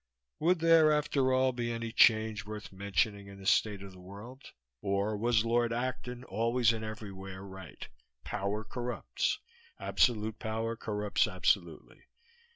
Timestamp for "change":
1.91-2.43